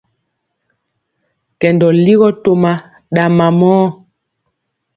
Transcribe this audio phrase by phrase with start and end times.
[1.59, 2.71] Kɛndɔ ligɔ toma
[3.13, 3.81] ɗa mamɔɔ.